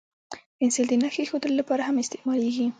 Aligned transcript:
پنسل 0.57 0.85
د 0.89 0.93
نښې 1.01 1.21
اېښودلو 1.23 1.59
لپاره 1.61 1.81
هم 1.87 1.95
استعمالېږي. 2.03 2.67